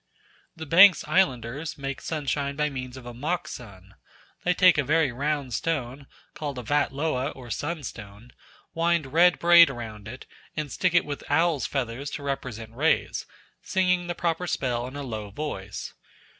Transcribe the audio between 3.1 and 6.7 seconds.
mock sun. They take a very round stone, called a